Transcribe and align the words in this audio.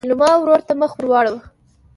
لېلما 0.09 0.29
ورور 0.39 0.61
ته 0.67 0.73
مخ 0.81 0.91
واړوه. 1.11 1.39